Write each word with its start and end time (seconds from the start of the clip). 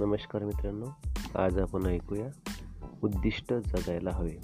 नमस्कार 0.00 0.44
मित्रांनो 0.44 0.86
आज 1.38 1.58
आपण 1.58 1.86
ऐकूया 1.86 2.52
उद्दिष्ट 3.02 3.54
जगायला 3.54 4.10
हवे. 4.10 4.36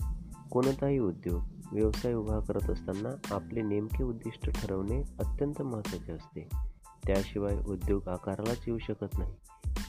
कोणताही 0.51 0.99
उद्योग 0.99 1.43
व्यवसाय 1.73 2.15
उभा 2.15 2.39
करत 2.39 2.71
असताना 2.71 3.35
आपले 3.35 3.63
नेमके 3.63 4.05
उद्दिष्ट 4.05 4.51
ठरवणे 4.51 5.01
अत्यंत 5.01 5.63
महत्त्वाचे 5.63 6.13
असते. 6.13 6.49
त्याशिवाय 7.07 7.59
उद्योग 7.69 8.09
आकारालाच 8.09 8.65
येऊ 8.67 8.79
शकत 8.79 9.19
नाही. 9.19 9.35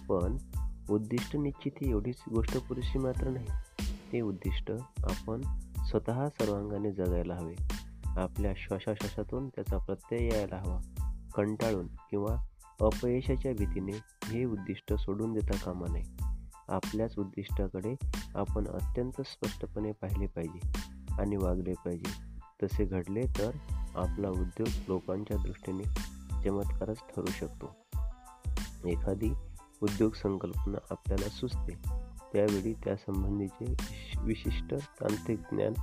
पण 0.09 0.37
उद्दिष्ट 0.89 1.35
निश्चित 1.35 1.71
ही 1.81 1.89
एवढीच 1.89 2.15
गोष्ट 2.33 2.67
पुरेशी 2.67 2.99
मात्र 2.99 3.27
नाही. 3.27 3.47
ते 4.13 4.21
उद्दिष्ट 4.21 4.71
आपण 5.03 5.41
स्वतः 5.85 6.27
सर्वांगाने 6.29 6.91
जगायला 6.91 7.35
हवे. 7.35 7.55
आपल्या 8.05 8.53
श्वासाश्वासातून 8.57 9.49
त्याचा 9.49 9.77
प्रत्यय 9.77 10.27
यायला 10.27 10.57
हवा. 10.57 10.79
कंटाळून 11.35 11.87
किंवा 11.87 12.35
अपयशाच्या 12.81 13.51
भीतीने 13.51 13.91
हे 14.23 14.45
उद्दिष्ट 14.45 14.93
सोडून 14.93 15.33
देता 15.33 15.57
कामा 15.57 15.85
नये. 15.89 16.03
आपल्याच 16.69 17.17
उद्दिष्टाकडे 17.17 17.95
आपण 18.35 18.67
अत्यंत 18.67 19.21
स्पष्टपणे 19.21 19.91
पाहिले 19.91 20.27
पाहिजे 20.27 20.71
आणि 21.21 21.35
वागले 21.35 21.73
पाहिजे. 21.73 22.11
तसे 22.63 22.85
घडले 22.85 23.21
तर 23.21 23.51
आपला 23.95 24.29
उद्योग 24.29 24.67
लोकांच्या 24.87 25.37
दृष्टीने 25.37 25.83
चमत्कारच 26.43 26.97
ठरू 26.97 27.25
शकतो. 27.25 27.75
एखादी 28.85 29.29
उद्योग 29.83 30.13
संकल्पना 30.13 30.77
आपल्याला 30.91 31.29
सुचते. 31.29 31.73
त्यावेळी 32.33 32.73
त्यासंबंधीचे 32.73 33.75
विशिष्ट 34.21 34.73
तांत्रिक 34.73 35.39
ज्ञान 35.39 35.73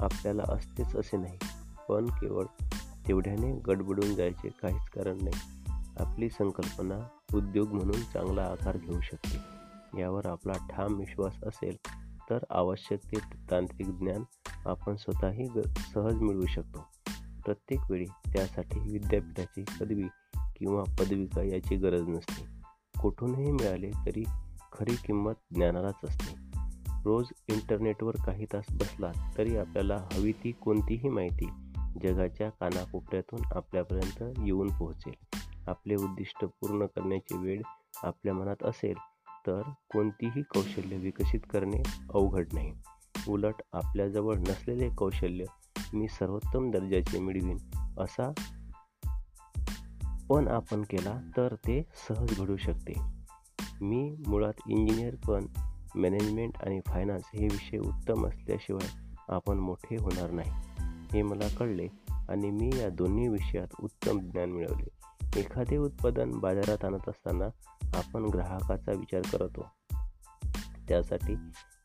आपल्याला 0.00 0.42
असतेच 0.48 0.96
असे 0.96 1.16
नाही. 1.16 1.38
पण 1.88 2.06
केवळ 2.06 2.44
तेवढ्याने 3.08 3.52
गडबडून 3.52 4.14
जायचे 4.14 4.48
काहीच 4.48 4.88
कारण 4.88 5.16
नाही. 5.22 5.55
आपली 5.96 6.28
संकल्पना 6.30 7.08
उद्योग 7.34 7.68
म्हणून 7.68 8.00
चांगला 8.12 8.42
आकार 8.42 8.76
घेऊ 8.76 9.00
शकते. 9.00 9.38
यावर 10.00 10.26
आपला 10.26 10.52
ठाम 10.52 10.94
विश्वास 10.94 11.44
असेल 11.44 11.76
तर 12.30 12.38
आवश्यक 12.50 13.00
ते 13.04 13.18
तांत्रिक 13.50 13.88
ज्ञान 13.88 14.22
आपण 14.66 14.96
स्वतःही 14.96 15.46
ग 15.56 15.60
सहज 15.94 16.14
मिळवू 16.14 16.46
शकतो. 16.46 16.78
प्रत्येक 17.44 17.80
वेळी 17.90 18.04
त्यासाठी 18.04 18.92
विद्यापीठाची 18.92 19.64
पदवी 19.80 20.08
किंवा 20.56 20.82
पदविका 20.82 21.42
याची 21.42 21.76
गरज 21.76 22.08
नसते. 22.08 22.46
कुठूनही 23.00 23.50
मिळाले 23.50 23.90
तरी 24.06 24.24
खरी 24.72 24.94
किंमत 24.94 25.34
ज्ञानालाच 25.54 25.94
असते. 26.04 26.34
रोज 27.04 27.26
इंटरनेटवर 27.48 28.14
काही 28.26 28.46
तास 28.52 28.64
बसला 28.70 29.12
तरी 29.38 29.56
आपल्याला 29.56 30.08
हवी 30.12 30.32
ती 30.32 30.52
कोणतीही 30.52 31.08
माहिती 31.08 31.48
जगाच्या 32.02 32.50
कानाकोपऱ्यातून 32.50 33.40
आपल्यापर्यंत 33.52 34.38
येऊन 34.44 34.68
पोहोचेल. 34.78 35.45
आपले 35.66 35.94
उद्दिष्ट 35.94 36.44
पूर्ण 36.44 36.86
करण्याची 36.86 37.36
वेळ 37.36 37.62
आपल्या 38.02 38.34
मनात 38.34 38.62
असेल 38.62 38.94
तर 39.46 39.62
कोणतीही 39.92 40.42
कौशल्य 40.42 40.96
विकसित 40.96 41.40
करणे 41.50 41.82
अवघड 42.14 42.46
नाही. 42.52 42.72
उलट 43.28 43.54
आपल्याजवळ 43.72 44.34
नसलेले 44.34 44.88
कौशल्य 44.88 45.44
मी 45.94 46.08
सर्वोत्तम 46.08 46.70
दर्जाचे 46.70 47.18
मिळवीन 47.18 47.56
असा 47.98 48.32
पण 50.30 50.48
आपण 50.48 50.82
केला 50.82 51.20
तर 51.36 51.54
ते 51.54 51.82
सहज 52.08 52.40
घडू 52.40 52.56
शकते. 52.56 52.92
मी 53.80 54.16
मुळात 54.26 54.52
इंजिनियर 54.68 55.14
पण 55.14 55.46
मॅनेजमेंट 55.94 56.56
आणि 56.62 56.80
फायनान्स 56.86 57.24
हे 57.34 57.44
विषय 57.44 57.78
उत्तम 57.78 58.26
असल्याशिवाय 58.26 58.88
आपण 59.28 59.58
मोठे 59.58 59.96
होणार 59.96 60.30
नाही 60.30 60.50
हे 61.12 61.22
मला 61.22 61.48
कळले 61.56 61.86
आणि 62.28 62.50
मी 62.50 62.70
या 62.78 62.88
दोन्ही 62.88 63.28
विषयात 63.28 63.68
उत्तम 63.80 64.18
ज्ञान 64.18 64.50
मिळवले. 64.50 64.95
एखादे 65.36 65.76
उत्पादन 65.76 66.30
बाजारात 66.30 66.84
आणत 66.84 67.08
असताना 67.08 67.44
आपण 67.94 68.24
ग्राहकाचा 68.24 68.92
विचार 68.92 69.20
करतो. 69.20 69.66
त्यासाठी 70.88 71.34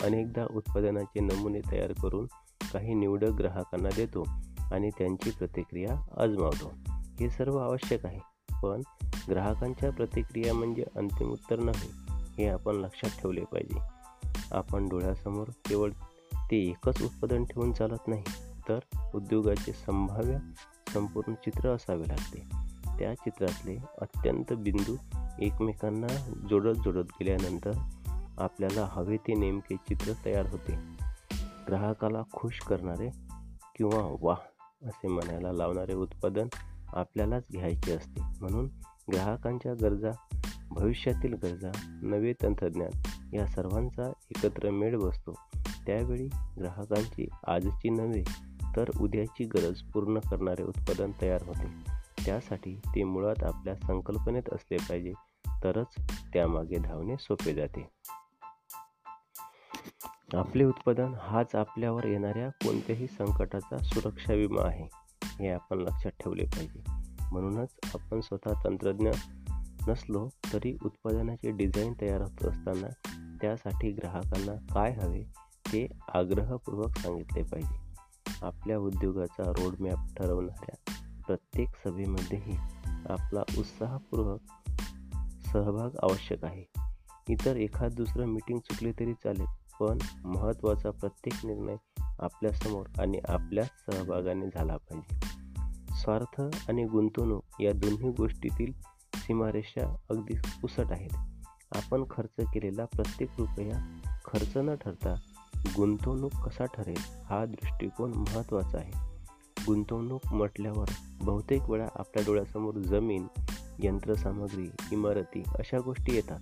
अनेकदा 0.03 0.46
उत्पादनाचे 0.56 1.20
नमुने 1.20 1.59
तयार 1.72 1.92
करून 1.92 2.26
काही 2.74 2.94
निवडक 2.94 3.30
ग्राहकांना 3.30 3.90
देतो 3.96 4.24
आणि 4.72 4.90
त्यांची 4.98 5.31
प्रतिक्रिया 5.31 6.24
आजमावतो. 6.24 6.74
हे 7.20 7.30
सर्व 7.30 7.58
आवश्यक 7.58 8.06
आहे 8.06 8.20
पण 8.64 8.81
ग्राहकांच्या 9.30 9.92
प्रतिक्रिया 9.92 10.53
म्हणजे 10.53 10.84
अंतिम 10.96 11.30
उत्तर 11.30 11.59
नाही 11.59 11.90
हे 12.38 12.47
आपण 12.47 12.76
लक्षात 12.76 13.22
ठेवले 13.22 13.44
पाहिजे. 13.44 13.80
आपण 14.52 14.90
डोळ्यासमोर 14.90 15.47
केवळ 15.70 15.92
ते 16.52 16.58
एकच 16.58 17.02
उत्पादन 17.02 17.44
ठेवून 17.44 17.72
चालत 17.72 18.08
नाही 18.08 18.24
तर 18.70 18.80
उद्योगाचे 19.16 19.74
संभाव्य 19.74 20.38
संपूर्ण 20.94 21.34
चित्र 21.34 21.70
असावे 21.70 22.08
लागते. 22.08 22.71
त्या 23.02 23.14
चित्रातले 23.14 23.78
अत्यंत 24.02 24.54
बिंदू 24.54 24.96
एकमेकांना 25.40 26.08
जोडत 26.50 26.74
जोडत 26.74 27.06
गेल्यानंतर 27.06 27.72
आपल्याला 28.38 28.88
हवे 28.92 29.18
ते 29.18 29.34
नेमके 29.36 29.76
चित्र 29.76 30.12
तयार 30.26 30.46
होते. 30.46 30.76
ग्राहकाला 31.68 32.24
खुश 32.34 32.60
करणारे 32.60 33.10
किंवा 33.76 34.18
वाह 34.22 34.38
असे 34.88 35.08
म्हणायला 35.08 35.52
लावणारे 35.52 35.94
उत्पादन 35.94 36.48
आपल्यालाच 36.88 37.44
घ्यायचे 37.52 37.92
असते. 37.92 38.22
म्हणून 38.42 38.70
ग्राहकांच्या 39.14 39.74
गरजा 39.74 40.12
भविष्यातील 40.70 41.34
गरजा 41.34 41.72
नवे 42.02 42.34
तंत्रज्ञान 42.44 43.02
या 43.36 43.48
सर्वांचा 43.48 44.08
एकत्र 44.08 44.70
मेळ 44.70 44.98
बसतो. 44.98 45.34
त्यावेळी 45.56 46.28
ग्राहकांची 46.60 47.30
आजची 47.48 47.90
नव्हे 47.90 48.24
तर 48.76 48.90
उद्याची 49.02 49.44
गरज 49.44 49.82
पूर्ण 49.82 50.20
करणारे 50.20 50.64
उत्पादन 50.64 51.12
तयार 51.22 51.42
होते. 51.44 52.01
त्यासाठी 52.26 52.76
ते 52.76 53.04
मुळात 53.04 53.44
आपल्या 53.44 53.76
संकल्पनेत 53.76 54.44
असले 54.52 54.78
पाहिजे 54.78 55.14
तरच 55.64 55.96
त्यामागे 56.34 56.78
धावणे 56.78 57.16
सोपे 57.20 57.54
जाते. 57.54 57.90
आपले 60.34 60.64
उत्पादन 60.64 61.14
हाच 61.22 61.56
आपल्यावर 61.56 62.06
येणाऱ्या 62.06 62.50
कोणत्याही 62.50 63.08
संकटाचा 63.08 63.78
सुरक्षा 63.78 64.34
विमा 64.34 64.68
आहे 64.68 64.88
हे 65.24 65.50
आपण 65.50 65.78
लक्षात 65.78 66.12
ठेवले 66.12 66.44
पाहिजे. 66.44 66.84
म्हणूनच 67.32 67.70
आपण 67.96 68.22
स्वतः 68.22 68.53
तंत्रज्ञ 68.66 69.09
नसलो 69.88 70.30
तरी 70.53 70.78
उत्पादनाचे 70.86 71.52
डिझाईन 71.52 71.94
तयार 72.02 72.22
होत 72.22 72.46
असताना 72.46 72.88
त्यासाठी 73.42 73.92
ग्राहकांना 73.92 74.74
काय 74.74 74.92
हवे 74.92 75.24
ते 75.68 75.88
आग्रहपूर्वक 76.14 76.98
सांगितले 76.98 77.44
पाहिजे. 77.44 77.92
आपल्या 78.42 78.78
उद्योगाचा 78.78 79.44
रोडमॅप 79.44 79.98
ठरवणाऱ्या 80.18 80.91
प्रत्येक 81.28 81.70
सभेमध्येही 81.86 82.58
आपला 83.09 83.42
उत्साहपूर्वक 83.58 84.40
सहभाग 85.48 85.90
आवश्यक 86.04 86.46
आहे. 86.46 86.64
इतर 87.30 87.56
एखाद 87.56 87.94
दुसरं 87.94 88.26
मीटिंग 88.26 88.59
चुकले 88.59 88.92
तरी 88.92 89.14
चालेल 89.14 89.46
पण 89.80 89.98
महत्त्वाचा 90.26 90.92
प्रत्येक 90.92 91.46
निर्णय 91.46 91.76
आपल्यासमोर 92.20 93.02
आणि 93.02 93.20
आपल्या 93.28 93.64
सहभागाने 93.64 94.48
झाला 94.48 94.78
पाहिजे. 94.78 95.20
स्वार्थ 95.96 96.42
आणि 96.70 96.84
गुंतवणूक 96.84 97.62
या 97.62 97.72
दोन्ही 97.72 98.09
गोष्टीतील 98.09 98.74
सीमारेषा 99.16 99.96
अगदी 100.09 100.34
उसट 100.64 100.92
आहेत. 100.92 101.16
आपण 101.76 102.03
खर्च 102.09 102.34
केलेला 102.40 102.86
प्रत्येक 102.86 103.30
रुपया 103.40 104.00
खर्च 104.26 104.58
न 104.58 104.76
ठरता 104.76 105.16
गुंतवणूक 105.56 106.32
कसा 106.32 106.66
ठरेल 106.66 107.02
हा 107.26 107.46
दृष्टिकोन 107.46 108.14
महत्त्वाचा 108.14 108.78
आहे. 108.78 109.11
गुंतवणूक 109.68 110.22
म्हटल्यावर 110.32 110.88
बहुतेक 111.24 111.70
वेळा 111.70 111.88
आपल्या 111.96 112.24
डोळ्यासमोर 112.28 112.74
जमीन 112.74 113.28
यंत्रसामग्री 113.80 114.72
इमारती 114.92 115.44
अशा 115.48 115.80
गोष्टी 115.80 116.16
येतात. 116.16 116.40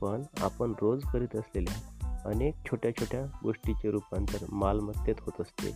पण 0.00 0.22
आपण 0.40 0.72
रोज 0.80 1.02
करीत 1.02 1.36
असलेल्या 1.36 1.94
अनेक 2.24 2.54
छोट्या 2.66 2.96
छोट्या 2.96 3.38
गोष्टीचे 3.42 3.90
रूपांतर 3.90 4.44
मालमत्तेत 4.52 5.14
होत 5.20 5.40
असते 5.40 5.70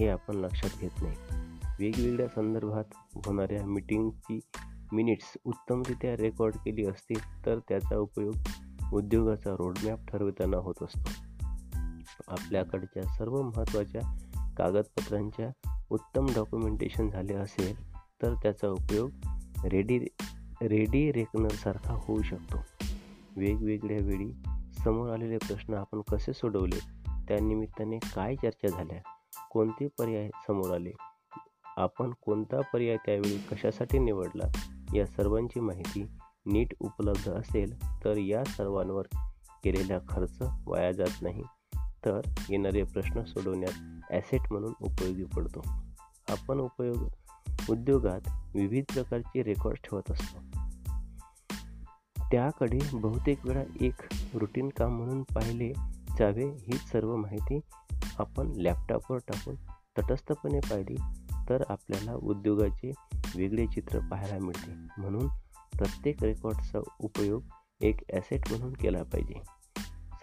हे 0.00 0.08
आपण 0.08 0.36
लक्षात 0.36 0.70
घेत 0.80 1.02
नाही. 1.02 1.16
वेगवेगळ्या 1.78 2.28
संदर्भात 2.28 2.84
होणाऱ्या 3.26 3.66
मीटिंगची 3.66 4.40
मिनिट्स 4.92 5.38
उत्तमरित्या 5.44 6.16
रेकॉर्ड 6.16 6.54
केली 6.54 6.86
असतील 6.86 7.46
तर 7.46 7.58
त्याचा 7.58 7.96
उपयोग 7.96 8.34
उद्योगाचा 8.92 9.50
रोडमॅप 9.50 9.98
ठरविताना 10.08 10.56
होत 10.56 10.82
असतो. 10.82 11.10
आपल्याकडच्या 12.28 13.02
सर्व 13.02 13.42
महत्त्वाच्या 13.42 14.18
कागदपत्रांच्या 14.58 15.71
उत्तम 15.92 16.26
डॉक्युमेंटेशन 16.34 17.08
झाले 17.10 17.34
असेल 17.34 17.92
तर 18.22 18.34
त्याचा 18.34 18.68
उपयोग 18.68 19.10
रेडी 19.66 19.98
रेडी 20.62 21.12
रेकनरसारखा 21.12 21.94
होऊ 21.94 22.22
शकतो. 22.22 22.56
वेगवेगळ्या 23.36 23.98
वेळी 23.98 24.30
समोर 24.84 25.10
आलेले 25.10 25.38
प्रश्न 25.38 25.74
आपण 25.74 26.00
कसे 26.00 26.32
सोडवले 26.32 26.78
त्यानिमित्ताने 27.28 27.98
काय 28.14 28.36
चर्चा 28.36 28.68
झाल्या 28.68 29.00
कोणते 29.50 29.88
पर्याय 29.88 30.30
समोर 30.46 30.74
आले 30.74 30.92
आपण 31.76 32.10
कोणता 32.22 32.60
पर्याय 32.60 32.96
त्यावेळी 32.96 33.38
कशासाठी 33.38 33.98
निवडला 33.98 34.44
या 34.94 35.06
सर्वांची 35.06 35.60
माहिती 35.60 36.06
नीट 36.46 36.74
उपलब्ध 36.80 37.30
असेल 37.30 37.74
तर 38.04 38.16
या 38.16 38.44
सर्वांवर 38.44 39.02
केलेला 39.64 39.98
खर्च 40.08 40.42
वाया 40.66 40.92
जात 40.92 41.22
नाही. 41.22 41.42
तर 42.04 42.20
येणारे 42.50 42.82
प्रश्न 42.82 43.22
सोडवण्यात 43.22 43.72
ॲसेट 44.10 44.40
म्हणून 44.50 44.72
उपयोगी 44.80 45.24
पडतो. 45.24 45.81
आपण 46.28 46.58
उपयोग 46.58 47.08
उद्योगात 47.70 48.20
विविध 48.54 48.84
प्रकारचे 48.92 49.42
रेकॉर्ड 49.42 49.76
ठेवत 49.76 50.10
असतो. 50.10 50.38
त्याकडे 52.30 52.78
बहुतेक 52.92 53.46
वेळा 53.46 53.62
एक 53.80 53.94
रुटीन 54.34 54.68
काम 54.68 54.96
म्हणून 54.96 55.22
पाहिले 55.22 55.72
जावे 56.18 56.44
ही 56.44 56.72
सर्व 56.72 57.16
माहिती 57.16 57.60
आपण 58.18 58.52
लॅपटॉपवर 58.56 59.18
टाकून 59.18 59.54
तटस्थपणे 59.98 60.60
पाहिली 60.60 60.96
तर 61.48 61.62
आपल्याला 61.68 62.14
उद्योगाचे 62.14 62.92
वेगळे 63.36 63.66
चित्र 63.66 63.98
पाहायला 63.98 64.38
मिळते. 64.38 64.74
म्हणून 64.98 65.28
प्रत्येक 65.78 66.24
रेकॉर्डचा 66.24 66.78
उपयोग 67.00 67.42
एक 67.80 67.96
ॲसेट 68.12 68.40
म्हणून 68.50 68.72
केला 68.72 69.02
पाहिजे. 69.02 69.42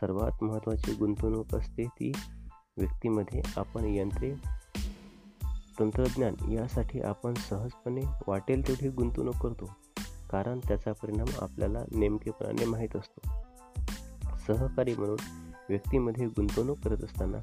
सर्वात 0.01 0.43
महत्त्वाची 0.43 0.93
गुंतवणूक 0.93 1.55
असते 1.55 1.83
ती 1.83 2.11
व्यक्तीमध्ये 2.77 3.41
आपण 3.57 3.85
यंत्रे 3.85 4.33
तंत्रज्ञान 5.79 6.51
यासाठी 6.51 7.01
आपण 7.01 7.33
सहजपणे 7.33 8.01
वाटेल 8.27 8.67
तेवढी 8.67 8.89
गुंतवणूक 8.89 9.35
करतो 9.35 9.65
कारण 10.29 10.59
त्याचा 10.59 10.91
परिणाम 10.91 11.27
आपल्याला 11.41 11.79
नेमकेपणाने 11.91 12.65
माहीत 12.65 12.95
असतो. 12.95 13.29
सहकारी 14.47 14.95
म्हणून 14.95 15.17
व्यक्तीमध्ये 15.69 16.25
गुंतवणूक 16.25 16.79
करत 16.79 17.03
असताना 17.03 17.37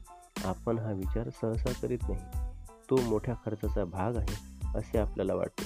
आपण 0.48 0.78
हा 0.78 0.92
विचार 0.92 1.28
सहसा 1.40 1.72
करीत 1.82 1.98
नाही. 2.08 2.22
तो 2.90 3.00
मोठ्या 3.00 3.34
खर्चाचा 3.34 3.84
भाग 3.84 4.16
आहे 4.16 4.34
असे 4.78 4.98
आपल्याला 4.98 5.34
वाटते. 5.34 5.64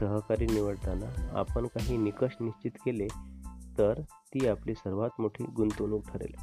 सहकारी 0.00 0.46
निवडताना 0.46 1.38
आपण 1.38 1.66
काही 1.66 1.96
निकष 1.96 2.34
निश्चित 2.40 2.70
केले 2.84 3.06
तर 3.78 4.00
ती 4.00 4.48
आपली 4.48 4.74
सर्वात 4.74 5.10
मोठी 5.18 5.44
गुंतवणूक 5.44 6.08
ठरेल. 6.08 6.34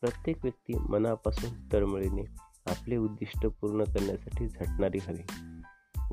प्रत्येक 0.00 0.36
व्यक्ती 0.42 0.78
मनापासून 0.78 1.50
तळमळीने 1.72 2.51
आपले 2.66 2.96
उद्दिष्ट 2.96 3.46
पूर्ण 3.46 3.84
करण्यासाठी 3.84 4.48
झटणारी 4.48 4.98
हवी. 5.08 5.22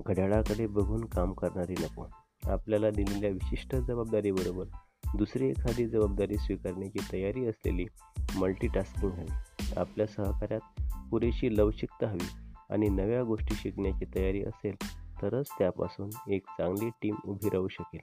घड्याळाकडे 0.06 0.68
बघून 0.68 1.06
काम 1.06 1.34
करणारी 1.34 1.74
नको. 1.74 2.06
आपल्याला 2.44 2.90
दिलेल्या 2.90 3.30
विशिष्ट 3.30 3.75
जबाबदारीबरोबर 3.75 4.63
दुसरी 5.16 5.50
एखादी 5.50 5.88
जबाबदारी 5.88 6.38
स्वीकारण्याची 6.38 7.00
तयारी 7.13 7.46
असलेली 7.46 7.86
मल्टीटास्किंग 8.36 9.12
हवी. 9.12 9.31
आपल्या 9.78 10.07
सहकार्यात 10.07 10.81
पुरेशी 11.12 11.57
लवचिकता 11.57 12.07
हवी 12.07 12.28
आणि 12.69 12.90
नव्या 12.90 13.24
गोष्टी 13.24 13.56
शिकण्याची 13.56 14.06
तयारी 14.06 14.44
असेल 14.44 14.75
तरच 15.22 15.45
त्यापासून 15.60 16.10
एक 16.31 16.42
चांगली 16.42 16.90
टीम 16.90 17.16
उभी 17.25 17.50
राहू 17.50 17.68
शकेल. 17.68 18.00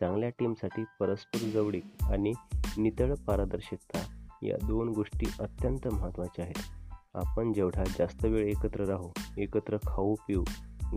चांगल्या 0.00 0.28
टीमसाठी 0.28 0.84
परस्पर 1.00 1.38
जवळीक 1.38 1.84
आणि 2.02 2.32
नितळ 2.78 3.14
पारदर्शकता 3.14 4.04
या 4.42 4.66
दोन 4.66 4.88
गोष्टी 4.88 5.26
अत्यंत 5.40 5.88
महत्त्वाच्या 5.88 6.44
आहेत. 6.44 6.79
आपण 7.14 7.52
जेवढा 7.52 7.84
जास्त 7.84 8.24
वेळ 8.24 8.46
एकत्र 8.46 8.84
राहू 8.84 9.10
एकत्र 9.38 9.76
खाऊ 9.76 10.14
पिऊ 10.14 10.44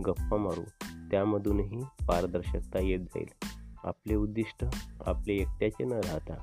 गप्पा 0.06 0.36
मारू 0.36 0.62
त्यामधूनही 1.10 1.82
पारदर्शकता 2.08 2.82
येत 2.82 3.00
जाईल. 3.00 3.48
आपले 3.84 4.14
उद्दिष्ट 4.14 4.64
आपले 5.06 5.34
एकट्याचे 5.34 5.84
न 5.84 5.92
राहता 5.92 6.34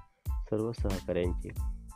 सर्व 0.43 0.71
सहकाऱ्यांचे 0.71 1.49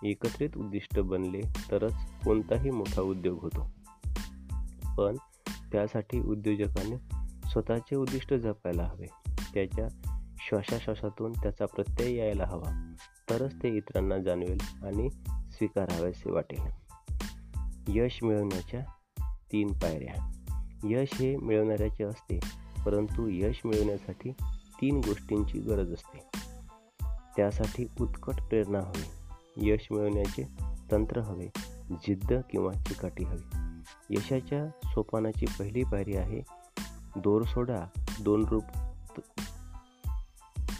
एकत्रित 0.10 0.50
उद्दिष्ट 0.58 1.00
बनले 1.00 1.42
तरच 1.72 1.94
कोणताही 2.26 2.70
मोठा 2.70 3.02
उद्योग 3.02 3.40
होतो. 3.42 3.72
पण 4.98 5.16
त्यासाठी 5.72 6.20
उद्योजकाने 6.20 6.98
स्वतःचे 7.50 7.96
उद्दिष्ट 7.96 8.34
जपायला 8.34 8.84
हवे. 8.84 9.08
त्याच्या 9.54 9.88
श्वासाश्वासातून 10.38 11.32
त्याचा 11.32 11.66
प्रत्यय 11.66 12.16
यायला 12.16 12.46
हवा. 12.46 12.94
तरच 13.30 13.64
ते 13.64 13.70
इतरांना 13.70 14.18
जाणवेल 14.18 14.86
आणि 14.86 15.10
स्वीकारावेसे 15.52 16.32
वाटेल. 16.32 16.85
यश 17.88 18.24
मिळवण्याच्या 18.24 18.86
तीन 19.52 19.74
पायऱ्या. 19.74 20.32
यश 20.84 21.10
हे 21.14 21.38
मिळवणाऱ्याचे 21.38 22.04
असते 22.04 22.40
परंतु 22.86 23.28
यश 23.28 23.62
मिळवण्यासाठी 23.66 24.32
तीन 24.82 24.98
गोष्टींची 24.98 25.60
गरज 25.60 25.94
असते. 25.94 26.40
त्यासाठी 27.36 27.88
उत्कट 28.02 28.34
प्रेरणा 28.34 28.80
हवी. 28.80 29.04
यश 29.58 29.88
मिळवण्याचे 29.92 30.44
तंत्र 30.92 31.20
हवे 31.22 31.48
जिद्द 31.92 32.34
किंवा 32.52 32.74
चिकाटी 32.74 33.24
हवी. 33.24 33.66
यशाच्या 34.10 34.90
सोपानाची 34.90 35.46
पहिली 35.60 35.84
पायरी 35.84 36.16
आहे 36.16 36.42
दोर 37.18 37.44
सोडा 37.44 37.86
दोन 38.22 38.46
रूप 38.46 38.64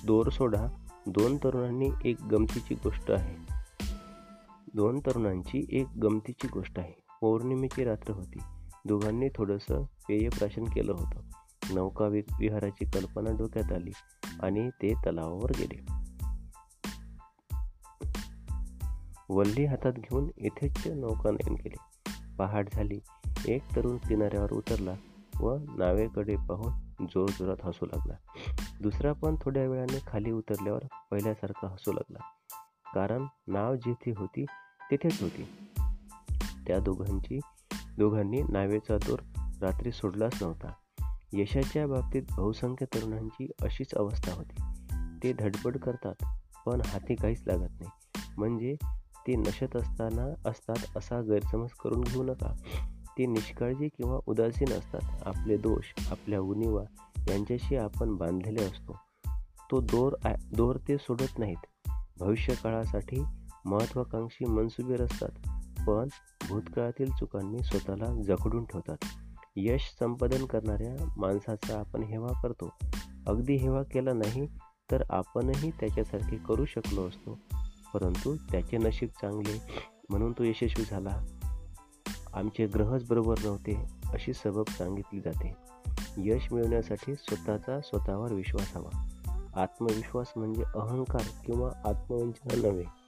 दोर 0.06 0.30
सोडा 0.30 0.68
दोन 1.08 1.38
तरुणांनी 1.38 1.90
एक 2.06 2.24
गमतीची 2.24 2.76
गोष्ट 2.76 3.12
आहे. 3.12 3.55
दोन 4.76 5.00
तरुणांची 5.00 5.66
एक 5.70 5.88
गमतीची 6.04 6.48
गोष्ट 6.48 6.80
आहे. 6.80 6.94
पौर्णिमेची 7.22 7.84
रात्र 7.84 8.14
होती. 8.14 8.40
दोघांनी 8.86 9.30
थोडंसं 9.36 9.84
पेयप्राशन 9.84 10.64
केलं 10.64 10.92
होतं. 10.92 11.20
नौका 11.76 12.06
विहाराची 12.08 12.86
कल्पना 12.86 13.30
डोक्यात 13.38 13.72
आली 13.72 13.92
आणि 14.40 14.70
ते 14.70 14.94
तलावावर 14.94 15.52
गेले. 15.60 15.86
वल्ली 19.30 19.66
हातात 19.66 19.94
घेऊन 19.94 20.30
इथेच 20.38 20.88
नौकानयन 20.88 21.56
केले. 21.56 22.10
पहाट 22.38 22.68
झाली. 22.74 23.00
एक 23.48 23.62
तरुण 23.76 23.98
किनाऱ्यावर 23.98 24.52
उतरला 24.52 24.94
व 25.40 25.58
नावेकडे 25.78 26.36
पाहून 26.36 27.06
जोरजोरात 27.06 27.58
हसू 27.64 27.86
लागला. 27.86 28.16
दुसरा 28.82 29.14
पण 29.14 29.36
थोड्या 29.42 29.70
वेळाने 29.70 30.00
खाली 30.08 30.32
उतरल्यावर 30.32 30.82
पहिल्यासारखा 31.12 31.68
हसू 31.68 31.92
लागला. 31.92 32.20
कारण 32.94 33.26
नाव 33.48 33.76
जिथे 33.76 34.14
होती 34.18 34.46
तिथेच 34.92 35.22
होती. 35.22 35.48
त्या 36.68 36.80
दोघांची 36.80 37.40
दोघांनी 37.98 38.42
नावेचा 38.42 38.98
दोर 38.98 39.20
रात्री 39.62 39.92
सोडलाच 39.92 40.44
नव्हता. 40.44 40.72
यशाच्या 41.34 41.88
बाबतीत 41.88 42.24
बहुसंख्य 42.38 42.86
तरुणांची 42.86 43.52
अशीच 43.62 43.94
अवस्था 43.96 44.34
होती. 44.34 44.62
ते 45.24 45.34
धडपड 45.34 45.78
करतात 45.78 46.26
पण 46.66 46.82
हाती 46.86 47.16
काहीच 47.16 47.44
लागत 47.48 47.82
नाही. 47.82 47.90
म्हणजे 48.38 48.76
ते 49.28 49.36
नशत 49.36 49.76
असताना 49.76 50.50
असतात 50.50 50.98
असा 50.98 51.22
गैरसमज 51.22 51.70
करून 51.70 52.02
घेऊ 52.02 52.24
नका. 52.24 52.54
ते 53.18 53.26
निष्काळजी 53.26 53.88
किंवा 53.88 54.20
उदासीन 54.26 54.72
असतात. 54.72 55.28
आपले 55.28 55.58
दोष 55.58 55.94
आपल्या 56.12 56.40
उणीवा 56.40 56.84
यांच्याशी 57.30 57.76
आपण 57.76 58.16
बांधलेले 58.16 58.64
असतो. 58.64 59.00
तो 59.72 59.82
दोर 59.82 60.14
दोर 60.54 60.76
ते 60.88 60.98
सोडत 60.98 61.40
नाहीत. 61.40 61.90
भविष्यकाळासाठी 62.20 63.24
महत्वाकांक्षी 63.66 64.46
मनसुबे 64.46 65.04
असतात 65.04 65.50
पण 65.88 66.08
भूतकाळातील 66.50 67.12
चुकांनी 67.12 67.64
स्वतःला 67.64 68.22
जखडून 68.22 68.66
ठेवतात. 68.66 68.98
यश 69.56 69.98
संपादन 70.00 70.46
करणाऱ्या 70.46 71.14
माणसाचा 71.18 71.80
आपण 71.80 72.04
हेवा 72.04 72.42
करतो. 72.44 72.70
अगदी 73.28 73.56
हेवा 73.56 73.84
केला 73.84 74.14
नाही 74.14 74.48
तर 74.92 75.04
आपणही 75.10 75.72
त्याच्यासारखे 75.72 76.38
करू 76.38 76.66
शकलो 76.66 77.08
असतो. 77.08 77.40
परंतु 77.94 78.36
त्याचे 78.52 78.78
नशीब 78.78 79.10
चांगले 79.22 79.62
म्हणून 80.10 80.32
तो 80.32 80.44
यशस्वी 80.44 80.84
झाला. 80.92 81.26
आमचे 82.34 82.68
ग्रहच 82.68 83.10
बरोबर 83.10 83.36
नव्हते 83.44 83.76
अशी 84.06 84.34
सबब 84.34 84.64
सांगितली 84.68 85.20
जाते. 85.20 85.56
यश 86.18 86.54
मिळवण्यासाठी 86.54 87.16
स्वतःचा 87.16 87.82
स्वतःवर 87.82 88.34
विश्वास 88.34 88.78
हवा. 88.78 89.08
आत्मविश्वास 89.62 90.34
म्हणजे 90.36 90.64
अहंकार 90.64 91.24
किंवा 91.46 91.72
आत्मवंचना 91.86 92.68
नव्हे. 92.68 93.05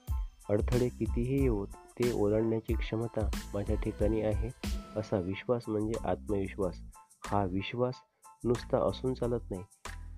अडथळे 0.50 0.90
कितीही 0.90 1.42
येऊत 1.42 1.68
ते 1.68 2.12
ओलांडण्याची 2.12 2.74
क्षमता 2.74 3.30
माझ्या 3.54 3.76
ठिकाणी 3.76 4.22
आहे 4.22 4.50
असा 4.96 5.20
विश्वास 5.20 5.64
म्हणजे 5.68 6.08
आत्मविश्वास. 6.08 6.82
हा 7.26 7.46
विश्वास 7.46 7.94
नुसता 8.44 8.90
असून 8.90 9.14
चालत 9.14 9.52
नाही 9.52 9.64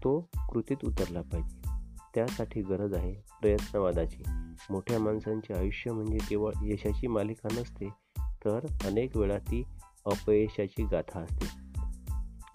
तो 0.03 0.29
कृतीत 0.51 0.77
उतरला 0.83 1.21
पाहिजे. 1.21 1.69
त्यासाठी 2.15 2.61
गरज 2.61 2.93
आहे 2.93 3.13
प्रयत्नवादाची. 3.41 4.23
मोठ्या 4.69 4.99
माणसांचे 4.99 5.53
आयुष्य 5.53 5.91
म्हणजे 5.91 6.17
केवळ 6.29 6.51
यशाची 6.61 7.07
मालिका 7.07 7.47
नसते 7.51 7.89
तर 8.45 8.59
अनेक 8.85 9.17
वेळा 9.17 9.37
ती 9.37 9.63
अपयशाची 10.05 10.83
गाथा 10.83 11.19
असते. 11.19 11.45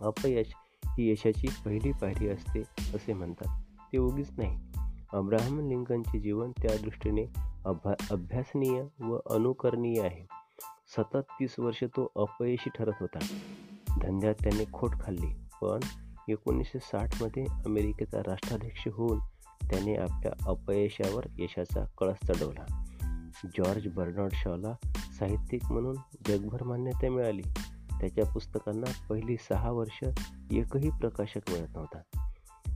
अपयश 0.00 0.46
ही 0.86 1.10
यशाची 1.10 1.48
पहिली 1.64 1.92
पायरी 1.92 2.28
असते 2.28 2.60
असे 2.94 3.12
म्हणतात. 3.12 3.62
ते 3.92 3.98
उगीच 3.98 4.30
नाही. 4.38 4.58
अब्राहम 5.12 5.68
लिंकनचे 5.68 6.20
जीवन 6.20 6.50
त्या 6.50 6.76
दृष्टीने 6.76 7.53
अभ्या 7.64 7.94
अभ्यासनीय 8.10 8.84
व 9.00 9.18
अनुकरणीय 9.30 10.02
आहे. 10.02 10.26
सतत 10.96 11.16
तीस 11.16 11.54
वर्ष 11.58 11.84
तो 11.84 12.12
अपयशी 12.16 12.70
ठरत 12.78 12.92
होता. 13.00 13.18
धंद्यात 14.02 14.34
त्याने 14.42 14.64
खोट 14.72 14.90
खाल्ली 15.00 15.36
पण 15.62 15.80
एकोणीसशे 16.28 16.78
साठमध्ये 16.78 17.44
अमेरिकेचा 17.66 18.18
राष्ट्राध्यक्ष 18.18 18.88
होऊन 18.92 19.18
त्याने 19.70 19.96
आपल्या 19.96 20.32
अपयशावर 20.46 21.26
यशाचा 21.38 21.84
कळस 21.98 22.26
चढवला. 22.26 22.84
जॉर्ज 23.44 23.88
बर्नॉर्ड 23.88 24.32
शॉला 24.32 24.74
साहित्यिक 24.96 25.72
म्हणून 25.72 25.96
जगभर 26.28 26.62
मान्यता 26.62 27.10
मिळाली. 27.10 27.42
त्याच्या 28.00 28.32
पुस्तकांना 28.32 29.06
पहिली 29.08 29.36
सहा 29.36 29.70
वर्ष 29.70 30.04
एकही 30.50 30.90
प्रकाशक 30.90 31.40
मिळत 31.48 31.68
नव्हता. 31.74 32.30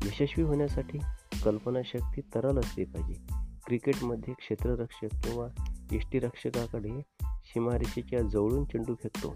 यशस्वी 0.05 0.43
होण्यासाठी 0.43 0.99
कल्पनाशक्ती 1.45 2.21
तरल 2.21 2.59
असली 2.59 2.85
पाहिजे. 2.85 3.38
क्रिकेटमध्ये 3.69 4.35
क्षेत्ररक्षक 4.35 5.27
किंवा 5.27 5.49
यष्टीरक्षकाकडे 5.93 7.03
सीमारेषेच्या 7.23 8.23
जवळून 8.23 8.65
चेंडू 8.65 8.95
फेकतो. 8.95 9.35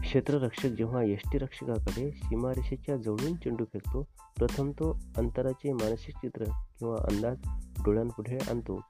क्षेत्ररक्षक 0.00 0.66
जेव्हा 0.66 1.02
यष्टीरक्षकाकडे 1.02 2.10
सीमारेषेच्या 2.10 2.96
जवळून 2.96 3.36
चेंडू 3.36 3.64
फेकतो 3.64 4.02
प्रथम 4.38 4.70
तो 4.70 4.98
अंतराचे 5.16 5.72
मानसिक 5.72 6.16
चित्र 6.16 6.44
किंवा 6.78 6.96
अंदाज 6.96 7.36
डोळ्यांपुढे 7.84 8.38
आणतो 8.50 8.80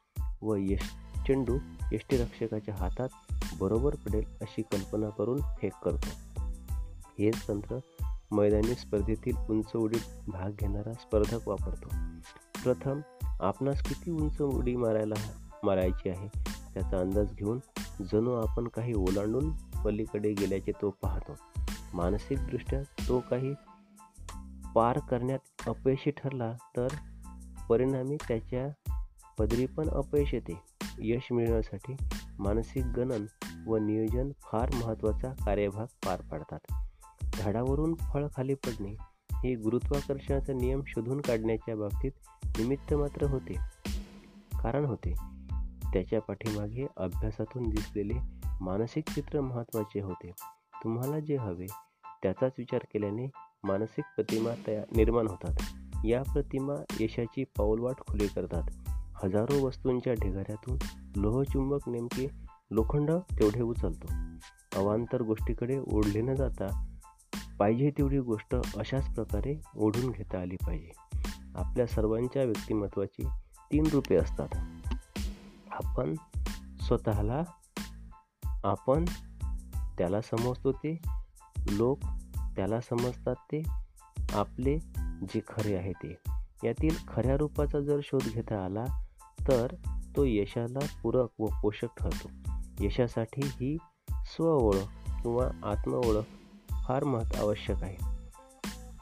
व 0.43 0.55
यश 0.59 0.83
चेंडू 1.27 1.59
यष्टीरक्षकाच्या 1.93 2.75
हातात 2.75 3.09
बरोबर 3.61 3.95
पडेल 3.95 4.25
अशी 4.41 4.63
कल्पना 4.63 5.09
करून 5.09 5.41
फेक 5.41 5.73
करतो. 5.85 6.09
हेच 7.19 7.49
तंत्र 7.49 7.79
मैदानी 8.33 8.75
स्पर्धेतील 8.75 9.37
उंच 9.37 9.77
उडीत 9.77 10.31
भाग 10.31 10.51
घेणारा 10.51 10.93
स्पर्धक 10.93 11.49
वापरतो. 11.49 11.89
प्रथम 12.65 13.01
आपणास 13.41 13.83
किती 13.83 14.11
उंच 14.11 14.43
उडी 14.43 14.77
मारायला 14.77 15.15
मारायची 15.65 16.09
आहे? 16.09 16.29
त्याचा 16.75 16.99
अंदाज 16.99 17.35
घेऊन 17.35 17.59
जणू 18.01 18.33
आपण 18.33 18.69
काही 18.69 18.95
ओलांडून 18.95 19.53
पलीकडे 19.85 20.33
गेल्याचे 20.33 20.73
तो 20.73 20.91
पाहतो. 20.91 21.37
मानसिकदृष्ट्या 21.95 22.83
तो 22.83 23.21
काही 23.31 23.55
पार 24.75 24.99
करण्यात 24.99 25.39
अपयशी 25.67 26.11
ठरला 26.11 26.53
तर 26.77 26.89
परिणामी 27.69 28.17
त्याच्या 28.29 28.93
पदरी 29.39 29.67
पण 29.67 29.89
अपयश 29.89 30.35
येते. 30.35 30.63
यश 30.99 31.29
मिळवण्यासाठी 31.33 31.97
मानसिक 32.39 32.85
गणन 32.85 33.27
व 33.67 33.77
नियोजन 33.77 34.31
फार 34.41 34.71
महत्त्वाचा 34.85 35.33
कार्यभाग 35.45 35.87
पार 35.87 36.21
पाडतात. 36.21 36.59
झाडावरून 37.35 37.95
फळ 37.95 38.27
खाली 38.37 38.55
पडणे 38.55 38.97
हे 39.33 39.55
गुरुत्वाकर्षणाचा 39.55 40.53
नियम 40.53 40.81
शोधून 40.87 41.21
काढण्याच्या 41.21 41.77
बाबतीत 41.77 42.13
निमित्त 42.59 42.95
मात्र 42.95 43.27
होते. 43.27 43.55
कारण 44.63 44.85
होते. 44.85 45.15
त्याच्या 45.93 46.21
पाठीमागे 46.21 46.87
अभ्यासातून 46.97 47.69
दिसलेले 47.69 48.15
मानसिक 48.61 49.11
चित्र 49.11 49.41
महत्त्वाचे 49.41 50.01
होते. 50.01 50.31
तुम्हाला 50.85 51.21
जे 51.21 51.37
हवे 51.37 51.67
त्याचाच 52.23 52.53
विचार 52.59 52.81
केल्याने 52.93 53.27
मानसिक 53.65 54.05
प्रतिमा 54.17 54.51
तयार 54.67 54.85
निर्माण 54.97 55.27
होतात. 55.29 55.55
या 56.05 56.23
प्रतिमा 56.23 56.73
यशाची 57.01 57.45
पाऊलवाट 57.45 57.95
खुली 58.09 58.27
करतात. 58.27 58.63
हजारो 59.25 59.67
वस्तूंच्या 59.67 60.13
ढिगाऱ्यातून 60.13 60.79
लोहचुंबक 61.17 61.89
नेमके 61.89 62.29
लोखंड 62.71 63.11
तेवढे 63.11 63.63
उचलतो. 63.63 64.09
अवांतर 64.77 65.23
गोष्टीकडे 65.23 65.79
ओढले 65.93 66.21
न 66.21 66.35
जाता 66.35 66.97
पाहिजे 67.59 67.91
तेवढी 67.91 68.19
गोष्ट 68.19 68.57
अशाच 68.77 69.15
प्रकारे 69.15 69.61
ओढून 69.77 70.11
घेता 70.11 70.41
आली 70.41 70.57
पाहिजे. 70.57 71.10
आपल्या 71.55 71.87
सर्वांच्या 71.87 72.45
व्यक्तिमत्वाची 72.45 73.27
तीन 73.73 73.87
रूपे 73.93 74.17
असतात. 74.17 74.49
आपण 75.71 76.15
स्वतःला 76.81 77.43
आपण 78.65 79.05
त्याला 79.99 80.21
समजतो 80.21 80.73
ते 80.73 81.03
लोक 81.71 81.99
त्याला 82.57 82.81
समजतात 82.81 83.35
ते 83.35 83.63
आपले 84.33 84.79
जे 85.23 85.41
खरे 85.49 85.77
आहे 85.77 85.93
ते. 85.93 86.15
यातील 86.65 86.97
खऱ्या 87.09 87.37
रूपाचा 87.37 87.81
जर 87.81 88.01
शोध 88.03 88.23
घेता 88.23 88.65
आला 88.65 88.85
तर 89.49 89.75
तो 90.17 90.25
यशाला 90.25 90.79
पूरक 91.03 91.29
व 91.39 91.47
पोषक 91.63 91.99
ठरतो. 91.99 92.31
यशासाठी 92.81 93.41
ही 93.45 93.77
स्वओळख 94.25 95.11
किंवा 95.23 95.71
आत्मओळख 95.71 96.25
फार 96.89 97.05
महत् 97.05 97.37
आवश्यक 97.37 97.83
आहे. 97.83 97.97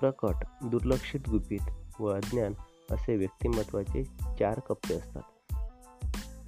प्रकट 0.00 0.46
दुर्लक्षित 0.64 1.20
गुपित 1.28 1.87
व 2.00 2.08
अज्ञान 2.08 2.52
असे 2.90 3.16
व्यक्तिमत्वाचे 3.16 4.04
चार 4.38 4.60
कप्पे 4.60 4.94
असतात. 4.94 5.22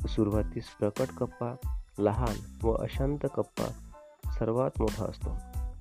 सुरुवातीस 0.09 0.65
प्रकट 0.65 1.07
कप्पा 1.07 1.55
लहान 1.99 2.67
व 2.67 2.73
अशांत 2.73 3.19
कप्पा 3.19 3.67
सर्वात 4.39 4.71
मोठा 4.79 5.05
असतो. 5.05 5.37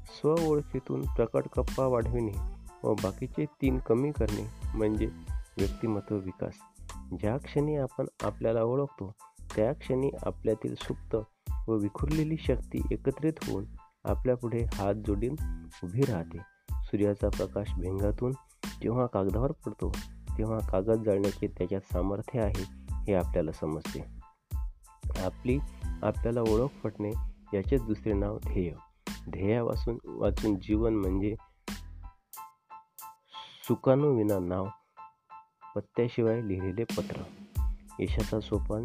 स्व 0.05 0.35
ओळखीतून 0.47 1.01
प्रकट 1.01 1.43
कप्पा 1.55 1.85
वाढविणे 1.85 2.31
व 2.83 2.93
बाकीचे 2.93 3.45
तीन 3.45 3.77
कमी 3.77 4.11
करणे 4.11 4.49
म्हणजे 4.77 5.05
व्यक्तिमत्व 5.57 6.15
विकास. 6.15 6.53
ज्या 7.19 7.37
क्षणी 7.37 7.75
आपण 7.75 8.05
आपल्याला 8.23 8.63
ओळखतो 8.63 9.11
त्या 9.55 9.73
क्षणी 9.73 10.11
आपल्यातील 10.25 10.75
सुप्त 10.75 11.15
व 11.67 11.73
विखुरलेली 11.73 12.37
शक्ती 12.37 12.81
एकत्रित 12.91 13.33
होऊन 13.43 13.65
आपल्यापुढे 14.05 14.65
हात 14.73 14.95
जोडून 14.95 15.35
उभी 15.83 16.01
राहते. 16.01 16.37
सूर्याचा 16.71 17.29
प्रकाश 17.29 17.73
भेंगातून 17.79 18.31
जेव्हा 18.81 19.05
कागदावर 19.05 19.51
पडतो 19.51 19.91
तेव्हा 20.37 20.69
कागद 20.69 21.03
जाळण्याचे 21.03 21.47
त्याच्यात 21.47 21.81
सामर्थ्य 21.81 22.41
आहे 22.41 22.63
हे 22.93 23.13
आपल्याला 23.13 23.51
समजते. 23.51 24.05
आपली 25.17 25.59
आपल्याला 26.03 26.41
ओळख 26.41 26.69
पटणे 26.83 27.11
याचेच 27.53 27.83
दुसरे 27.83 28.13
नाव 28.13 28.37
ध्येय. 28.37 28.71
ध्येया 29.29 29.63
वाचून 29.63 29.97
वाचून 30.05 30.55
जीवन 30.55 30.93
म्हणजे 30.93 31.35
विना 33.95 34.39
नाव 34.39 34.67
पत्त्याशिवाय 35.75 36.41
लिहिलेले 36.41 36.83
पत्र. 36.83 37.21
यशाचा 37.99 38.39
सोपान 38.39 38.83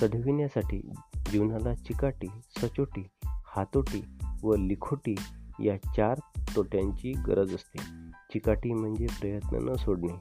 चढविण्यासाठी 0.00 0.90
जीवनाला 1.30 1.74
चिकाटी 1.74 2.26
सचोटी 2.56 3.08
हातोटी 3.24 4.04
व 4.42 4.54
लिखोटी 4.54 5.14
या 5.60 5.76
चार 5.76 6.18
तोट्यांची 6.56 7.12
गरज 7.12 7.54
असते. 7.54 8.03
चिकाटी 8.34 8.72
म्हणजे 8.72 9.06
प्रयत्न 9.06 9.68
न 9.68 9.74
सोडणे. 9.74 10.14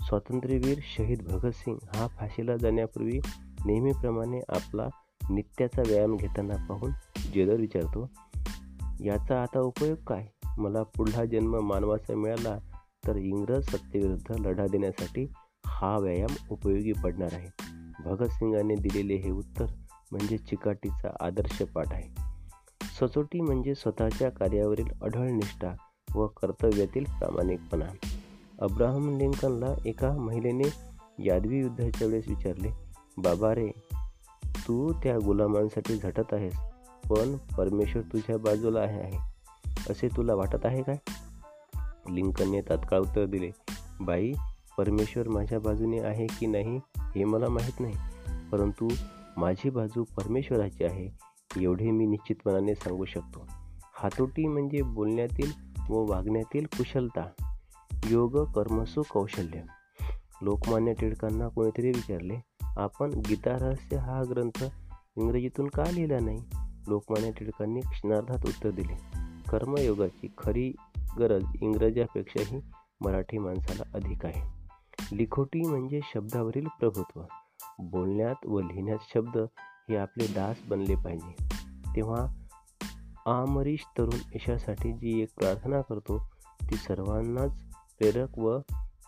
स्वातंत्र्यवीर 0.00 0.78
शहीद 0.96 1.22
भगतसिंग 1.22 1.76
हा 1.94 2.06
फाशीला 2.06 2.56
जाण्यापूर्वी 2.56 3.20
नेहमीप्रमाणे 3.64 4.40
आपला 4.48 4.88
नित्याचा 5.30 5.82
व्यायाम 5.86 6.16
घेताना 6.16 6.66
पाहून 6.66 6.90
जेदर 7.34 7.54
विचारतो 7.54 8.10
याचा 9.04 9.42
आता 9.42 9.60
उपयोग 9.60 9.96
काय? 9.96 10.26
मला 10.58 10.82
पुढला 10.82 11.24
जन्म 11.24 11.60
मानवाचा 11.60 12.14
मिळाला 12.14 12.58
तर 13.06 13.16
इंग्रज 13.16 13.62
सत्तेविरुद्ध 13.62 14.46
लढा 14.46 14.66
देण्यासाठी 14.66 15.32
हा 15.66 15.98
व्यायाम 15.98 16.34
उपयोगी 16.50 16.92
पडणार 16.92 17.30
आहे. 17.32 17.48
भगतसिंगाने 18.04 18.74
दिलेले 18.74 19.14
हे 19.14 19.30
उत्तर 19.30 19.66
म्हणजे 20.12 20.38
चिकाटीचा 20.38 21.16
आदर्श 21.20 21.62
पाठ 21.62 21.92
आहे. 21.92 22.20
सचोटी 23.00 23.40
म्हणजे 23.40 23.74
स्वतःच्या 23.74 24.30
कार्यावरील 24.30 24.88
अढळ 25.02 25.30
निष्ठा 25.30 25.74
व 26.14 26.26
कर्तव्यातील 26.26 27.04
प्रामाणिकपणा. 27.04 28.06
अब्राहम 28.60 29.16
लिंकनला 29.16 29.74
एका 29.84 30.12
महिलेने 30.12 30.68
यादवी 31.24 31.60
युद्धाच्या 31.60 32.08
वेळेस 32.08 32.28
विचारले 32.28 32.68
बाबा 33.16 33.54
रे 33.54 33.68
तू 34.68 34.92
त्या 34.92 35.18
गुलामांसाठी 35.18 35.96
झटत 35.96 36.32
आहेस 36.32 36.54
पण 37.10 37.36
परमेश्वर 37.36 38.02
तुझ्या 38.02 38.38
बाजूला 38.38 38.80
आहे 38.80 39.00
आहे. 39.00 39.18
असे 39.90 40.08
तुला 40.16 40.34
वाटत 40.34 40.66
आहे 40.66 40.82
काय? 40.82 40.96
लिंकनने 42.14 42.60
तात्काळ 42.60 43.00
उत्तर 43.00 43.24
दिले 43.24 43.50
बाई 44.00 44.32
परमेश्वर 44.78 45.28
माझ्या 45.28 45.60
बाजूने 45.60 45.98
आहे 45.98 46.26
की 46.26 46.46
नाही 46.46 46.80
हे 46.96 47.24
मला 47.24 47.48
माहीत 47.48 47.80
नाही 47.80 47.94
परंतु 48.52 48.88
माझी 49.36 49.70
बाजू 49.70 50.04
परमेश्वराची 50.04 50.84
आहे 50.84 51.08
एवढे 51.62 51.90
मी 51.90 52.06
निश्चितपणाने 52.06 52.74
सांगू 52.74 53.04
शकतो. 53.04 53.46
हातोटी 53.94 54.46
म्हणजे 54.46 54.82
बोलण्यातील 54.82 55.67
व 55.88 56.10
वागण्यातील 56.10 56.66
कुशलता 56.66 57.44
योग 58.10 58.38
कर्मसु 58.38 59.02
कौशल्य 59.10 59.60
लोकमान्य 60.42 60.92
टिळकांना 60.92 61.48
कोणीतरी 61.48 61.88
विचारले 61.88 62.34
आपण 62.62 63.10
गीतारहस्य 63.10 63.96
हा 63.96 64.22
ग्रंथ 64.30 64.64
इंग्रजीतून 65.16 65.66
का 65.66 65.84
लिहिला 65.90 66.18
नाही? 66.20 66.38
लोकमान्य 66.88 67.30
टिळकांनी 67.30 67.80
क्षणार्धात 67.80 68.38
उत्तर 68.46 68.70
दिले 68.70 68.94
कर्मयोगाची 69.50 70.34
खरी 70.38 70.72
गरज 71.18 71.44
इंग्रजापेक्षाही 71.60 72.60
मराठी 73.00 73.38
माणसाला 73.38 73.82
अधिक 73.94 74.26
आहे. 74.26 74.58
लिखोटी 75.16 75.68
म्हणजे 75.68 76.00
शब्दावरील 76.14 76.66
प्रभुत्व. 76.80 77.20
बोलण्यात 77.78 78.46
व 78.46 78.60
लिहिण्यात 78.60 78.98
शब्द 79.14 79.38
हे 79.58 79.96
आपले 79.96 80.26
दास 80.26 80.56
बनले 80.68 80.94
पाहिजे. 80.94 81.48
तेव्हा 81.96 82.47
आमरीश 83.28 83.80
तरुण 83.98 84.18
यशासाठी 84.34 84.92
जी 84.92 85.22
एक 85.22 85.28
प्रार्थना 85.38 85.80
करतो 85.80 86.30
ती 86.70 86.76
सर्वांनाच 86.76 87.62
प्रेरक 87.98 88.38
व 88.38 88.58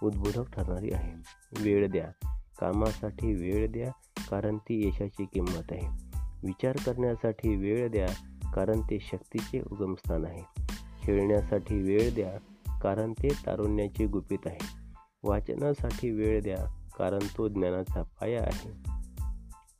उद्बोधक 0.03 0.51
ठरणारी 0.53 0.91
आहे. 0.93 1.13
वेळ 1.61 1.91
द्या. 1.91 2.29
कामासाठी 2.61 3.35
वेळ 3.35 3.73
द्या 3.73 3.91
कारण 4.31 4.57
ती 4.57 4.89
यशाची 4.89 5.25
किंमत 5.25 5.65
आहे. 5.71 5.89
विचार 6.45 6.77
करण्यासाठी 6.77 7.57
वेळ 7.57 7.91
द्या 7.91 8.09
कारण 8.53 8.81
ते 8.81 8.99
शक्तीचे 9.01 9.61
उगमस्थान 9.71 10.25
आहे. 10.25 10.63
खेळण्यासाठी 11.03 11.83
वेळ 11.83 12.15
द्या 12.15 12.39
कारण 12.81 13.13
ते 13.13 13.29
तारुण्याचे 13.29 14.07
गुपित 14.07 14.39
आहे. 14.47 14.59
वाचनासाठी 15.23 16.11
वेळ 16.11 16.43
द्या 16.43 16.89
कारण 16.99 17.19
तो 17.19 17.49
ज्ञानाचा 17.49 18.03
पाया 18.03 18.43
आहे. 18.43 18.71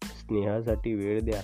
स्नेहासाठी 0.05 0.95
वेळ 0.95 1.21
द्या 1.23 1.43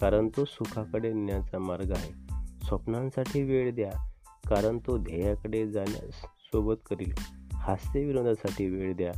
कारण 0.00 0.28
तो 0.36 0.44
सुखाकडे 0.44 1.12
नेण्याचा 1.12 1.58
मार्ग 1.58 1.92
आहे. 1.92 2.31
स्वप्नांसाठी 2.72 3.42
वेळ 3.42 3.74
द्या 3.74 4.08
कारण 4.48 4.78
तो 4.78 4.98
ध्येयाकडे 4.98 5.70
जाण्यास 5.70 6.14
सोबत 6.22 6.74
करील. 6.90 7.12
हास्य 7.54 8.04
विनोदासाठी 8.04 8.68
वेळ 8.68 8.96
द्या 8.96 9.12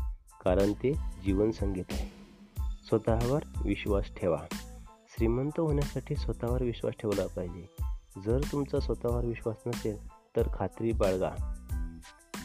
कारण 0.45 0.73
ते 0.73 0.93
जीवन 1.25 1.51
संगीत 1.51 1.85
आहे. 1.91 2.09
स्वतःवर 2.89 3.43
विश्वास 3.65 4.05
ठेवा. 4.17 4.39
श्रीमंत 5.09 5.61
होण्यासाठी 5.61 6.17
स्वतःवर 6.17 6.63
विश्वास 6.63 6.95
ठेवला 7.01 7.27
पाहिजे. 7.27 7.67
जर 8.27 8.41
तुमचा 8.53 8.81
स्वतःवर 8.81 9.25
विश्वास 9.25 9.57
नसेल 9.67 10.07
तर 10.07 10.49
खात्री 10.55 10.93
बाळगा. 10.93 11.31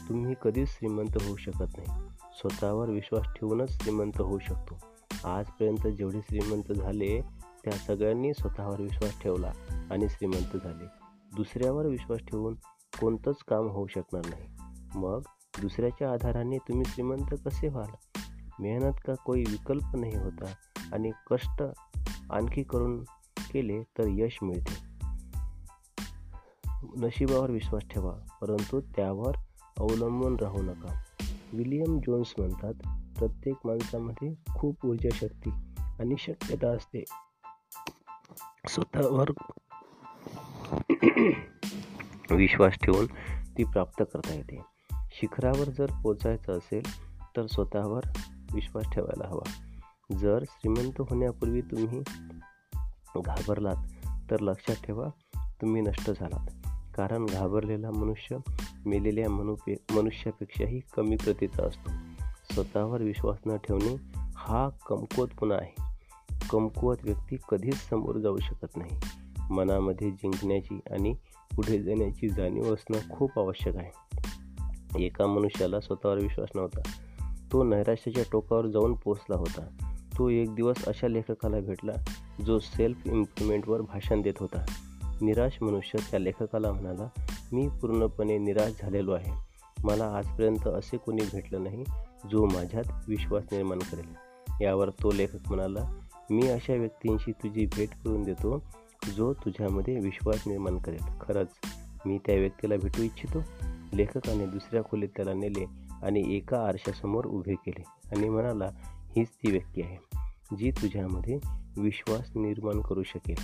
तुम्ही 0.10 0.36
कधीच 0.42 0.70
श्रीमंत 0.70 1.24
होऊ 1.24 1.36
शकत 1.36 1.78
नाही. 1.78 2.10
स्वतःवर 2.34 2.90
विश्वास 2.90 3.24
ठेवूनच 3.24 3.82
श्रीमंत 3.82 4.22
होऊ 4.22 4.40
शकतो. 4.40 4.80
आजपर्यंत 5.30 5.88
जेवढे 5.88 6.20
श्रीमंत 6.22 6.74
झाले 6.74 7.22
त्या 7.64 7.74
सगळ्यांनी 7.74 8.34
स्वतःवर 8.34 8.82
विश्वास 8.82 9.22
ठेवला 9.22 9.54
आणि 9.92 10.10
श्रीमंत 10.10 10.58
झाले. 10.64 10.99
दुसऱ्यावर 11.36 11.86
विश्वास 11.86 12.20
ठेवून 12.20 12.56
कोणतंच 13.02 13.36
काम 13.48 13.68
होऊ 13.68 13.88
शकणार 13.88 14.26
नाही. 14.26 14.48
मग 14.96 15.22
दुसऱ्याच्या 15.62 16.12
आधाराने 16.12 16.58
तुम्ही 16.58 16.86
श्रीमंत 16.86 17.36
कसे 17.46 17.68
व्हाल? 17.68 18.20
मेहनत 18.60 18.94
का 19.08 19.14
कोई 19.14 19.40
विकल्प 19.40 19.96
नाही 19.96 20.16
होता 20.16 20.54
आणि 20.94 21.12
कष्ट 21.32 21.64
आणखी 22.30 22.64
करून 22.64 23.04
केले 23.54 23.84
तर 23.84 24.04
यश 24.08 24.38
मिळते. 24.42 24.90
नशिबावर 26.98 27.52
विश्वास 27.52 27.84
ठेवा 27.92 28.14
परंतु 28.42 28.82
त्यावर 28.82 29.32
अवलंबून 29.80 30.36
राहू 30.36 30.62
नका. 30.62 31.04
विलियम 31.54 31.98
जोन्स 31.98 32.34
म्हणतात 32.38 32.74
प्रत्येक 33.18 33.56
माणसामध्ये 33.66 34.34
खूप 34.56 34.86
ऊर्जा 34.86 35.10
शक्ती 35.14 35.50
आणि 36.00 36.16
शक्यता 36.18 36.68
असते. 36.68 37.04
स्वतःवर 38.68 39.30
विश्वास 42.32 42.74
ठेवून 42.74 43.06
ती 43.58 43.64
प्राप्त 43.64 44.04
करता 44.14 44.34
येते. 44.34 44.62
शिखरावर 45.12 45.70
जर 45.70 45.86
पोचायचं 46.04 46.58
असेल 46.58 46.84
तर 47.38 47.46
स्वतःवर 47.46 48.02
विश्वास 48.54 48.86
ठेवायला 48.94 49.28
हवा. 49.28 49.52
जर 50.18 50.44
श्रीमंत 50.44 51.02
होण्यापूर्वी 51.02 51.62
तुम्ही 51.62 52.00
घाबरलात 53.26 53.76
तर 54.32 54.40
लक्षात 54.40 54.76
ठेवा 54.76 55.10
तुम्ही 55.62 55.82
नष्ट 55.82 56.10
झालात. 56.10 56.48
कारण 56.96 57.26
घाबरलेला 57.26 57.92
मनुष्य 57.92 58.38
मेलेल्या 58.86 59.30
मनुपे 59.30 59.76
मनुष्यापेक्षाही 59.92 60.82
कमी 60.96 61.16
प्रतीचा 61.16 61.64
असतो. 61.64 61.92
स्वतःवर 62.54 63.02
विश्वास 63.02 63.38
न 63.46 63.56
ठेवणे 63.56 63.96
हा 64.36 64.70
कमकुवतपणा 64.70 65.56
आहे. 65.56 65.82
कमकुवत 66.50 66.98
व्यक्ती 67.04 67.38
कधीच 67.50 67.90
समोर 67.90 68.18
जाऊ 68.18 68.38
शकत 68.38 68.78
नाही. 68.78 69.00
मनामध्ये 69.50 70.12
जिंकण्याची 70.12 70.80
आणि 70.92 71.14
पुढे 71.56 71.84
जाण्याची 71.84 72.30
जाणीव 72.30 72.74
असणं 72.74 72.98
खूप 73.10 73.40
आवश्यक 73.40 73.76
आहे. 73.76 73.92
एका 75.06 75.28
मनुष्याला 75.28 75.80
स्वतःवर 75.80 76.18
विश्वास 76.18 76.50
नव्हता. 76.56 76.82
तो 77.52 77.64
नैराश्याच्या 77.64 78.24
टोकावर 78.32 78.68
जाऊन 78.68 78.94
पोचला 78.94 79.36
होता. 79.36 79.96
तो 80.18 80.30
एक 80.30 80.56
दिवस 80.56 80.86
अशा 80.86 81.08
लेखकाला 81.08 81.60
भेटला 81.60 81.92
जो 82.46 82.60
सेल्फ 82.60 83.08
इम्प्रुव्हमेंटवर 83.08 83.82
भाषण 83.82 84.22
देत 84.22 84.34
होता. 84.40 84.66
निराश 85.22 85.58
मनुष्य 85.62 86.00
त्या 86.12 86.20
लेखकाला 86.20 86.72
म्हणाला 86.72 87.10
मी 87.54 87.68
पूर्णपणे 87.68 88.38
निराश 88.38 88.72
झालेलो 88.82 89.12
आहे. 89.12 89.32
मला 89.84 90.06
आजपर्यंत 90.06 90.68
असे 90.68 90.98
कोणी 90.98 91.22
भेटलं 91.32 91.64
नाही 91.64 91.84
जो 92.32 92.46
माझ्यात 92.46 92.84
विश्वास 93.08 93.44
निर्माण 93.52 93.80
करेल. 93.80 94.30
यावर 94.62 94.90
तो 94.90 95.12
लेखक 95.12 95.48
म्हणाला 95.48 95.94
मी 96.30 96.48
अशा 96.48 96.74
व्यक्तींशी 96.74 97.32
तुझी 97.32 97.66
भेट 97.66 97.90
करून 97.90 98.24
देतो 98.24 98.64
जो 99.08 99.34
तुझ्यामध्ये 99.34 100.00
विश्वास 100.00 100.48
निर्माण 100.48 100.78
करेल. 100.78 101.04
खरंच 101.22 101.48
मी 102.06 102.20
त्या 102.26 102.36
व्यक्तीला 102.36 102.76
भेटू 102.76 103.02
इच्छितो. 103.02 103.44
लेखकाने 103.94 104.46
दुसऱ्या 104.46 104.84
खोलीत 104.84 105.10
त्याला 105.16 105.34
नेले 105.34 105.66
आणि 106.04 106.36
एका 106.36 106.68
आरशासमोर 106.68 107.26
उभे 107.26 107.54
केले 107.54 107.82
आणि 107.82 108.30
म्हणाला 108.30 108.70
हीच 109.16 109.28
ती 109.28 109.52
व्यक्ती 109.52 109.82
आहे 109.82 109.98
जी 110.58 110.72
तुझ्यामध्ये 110.72 111.40
विश्वास 111.78 112.30
निर्माण 112.36 112.82
करू 112.82 113.04
शकेल. 113.04 113.36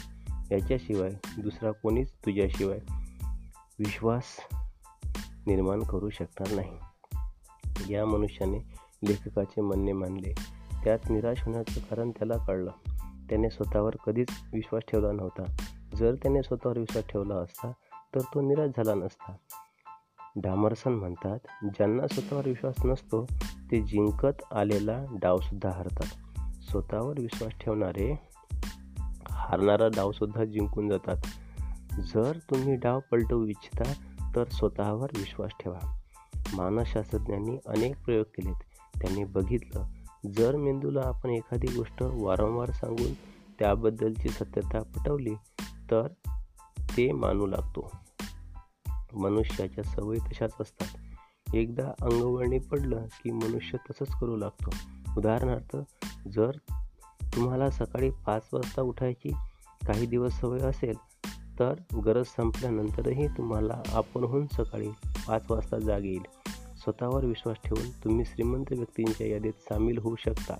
याच्याशिवाय 0.51 1.11
दुसरा 1.37 1.71
कोणीच 1.71 2.11
तुझ्याशिवाय 2.11 2.79
विश्वास 3.79 4.23
निर्माण 5.47 5.79
करू 5.79 6.09
शकणार 6.09 6.55
नाही. 6.55 6.73
या 7.93 8.05
मनुष्याने 8.05 8.57
लेखकाचे 9.03 9.61
म्हणणे 9.61 9.91
मानले 9.91 10.33
त्यात 10.83 10.99
निराश 11.09 11.43
होण्याचं 11.43 11.79
कारण 11.79 12.11
त्याला 12.11 12.37
कळलं. 12.37 12.71
त्याने 13.29 13.49
स्वतःवर 13.49 13.95
कधीच 14.05 14.27
विश्वास 14.53 14.83
ठेवला 14.87 15.11
नव्हता. 15.11 15.43
जर 15.95 16.15
त्याने 16.15 16.43
स्वतःवर 16.43 16.77
विश्वास 16.77 17.05
ठेवला 17.09 17.35
असता 17.35 17.71
तर 18.15 18.19
तो 18.19 18.41
निराश 18.41 18.69
झाला 18.69 18.93
नसता. 18.93 19.35
डामरसन 20.35 20.91
म्हणतात 20.91 21.39
ज्यांना 21.63 22.07
स्वतःवर 22.07 22.47
विश्वास 22.47 22.75
नसतो 22.85 23.25
ते 23.71 23.81
जिंकत 23.81 24.53
आलेला 24.53 25.05
डावसुद्धा 25.11 25.69
हरतात. 25.69 26.39
स्वतःवर 26.39 27.19
विश्वास 27.19 27.51
ठेवणारे 27.51 28.19
हारणारा 29.31 29.87
डावसुद्धा 29.87 30.45
जिंकून 30.45 30.89
जातात. 30.89 31.17
जर 31.99 32.37
तुम्ही 32.49 32.75
डाव 32.75 32.99
पलटवू 33.11 33.45
इच्छिता 33.45 33.93
तर 34.35 34.43
स्वतःवर 34.43 35.07
विश्वास 35.17 35.51
ठेवा. 35.63 36.01
मानसशास्त्रज्ञांनी 36.53 37.57
अनेक 37.67 38.05
प्रयोग 38.05 38.25
केलेत. 38.25 38.55
त्यांनी 39.01 39.23
बघितलं 39.23 39.85
जर 40.33 40.55
मेंदूला 40.55 41.01
आपण 41.05 41.29
एखादी 41.29 41.67
गोष्ट 41.67 42.01
वारंवार 42.01 42.71
सांगून 42.71 43.13
त्याबद्दलची 43.59 44.29
सत्यता 44.29 44.81
पटवली 44.81 45.35
तर 45.91 46.07
ते 46.97 47.11
मानू 47.11 47.45
लागतो. 47.45 47.91
मनुष्याच्या 49.15 49.83
सवयी 49.83 50.19
तशाच 50.19 50.51
असतात. 50.59 50.87
एकदा 51.55 51.87
अंगवळणी 52.01 52.59
पडलं 52.59 53.05
की 53.23 53.31
मनुष्य 53.31 53.77
तसंच 53.77 54.07
करू 54.07 54.35
लागतो. 54.35 54.69
उदाहरणार्थ 55.17 55.77
जर 56.27 56.51
तुम्हाला 57.35 57.69
सकाळी 57.69 58.09
पाच 58.09 58.49
वाजता 58.53 58.81
उठायची 58.81 59.29
काही 59.87 60.05
दिवस 60.05 60.39
सवय 60.39 60.59
असेल 60.59 60.95
तर 61.59 61.73
गरज 62.05 62.25
संपल्यानंतरही 62.25 63.27
तुम्हाला 63.27 63.81
आपणहून 63.87 64.47
सकाळी 64.47 64.89
पाच 65.27 65.51
वाजता 65.51 65.79
जाग 65.79 66.05
येईल. 66.05 66.44
स्वतःवर 66.85 67.25
विश्वास 67.25 67.57
ठेवून 67.65 67.89
तुम्ही 68.03 68.25
श्रीमंत 68.25 68.65
व्यक्तींच्या 68.71 69.27
यादीत 69.27 69.53
सामील 69.53 69.97
होऊ 69.97 70.15
शकता. 70.15 70.53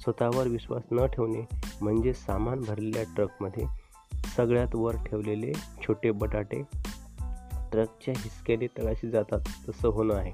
स्वतःवर 0.00 0.48
विश्वास 0.48 0.82
न 0.92 1.06
ठेवणे 1.06 1.46
म्हणजे 1.82 2.12
सामान 2.12 2.60
भरलेल्या 2.60 3.02
ट्रकमध्ये 3.02 3.66
सगळ्यात 4.36 4.74
वर 4.74 4.96
ठेवलेले 4.96 5.52
छोटे 5.52 6.10
बटाटे 6.10 6.62
ट्रकच्या 7.72 8.14
हिसक्याने 8.16 8.66
तळाशी 8.66 9.10
जातात 9.10 9.40
तसं 9.68 9.88
होणं 9.88 10.14
आहे. 10.14 10.32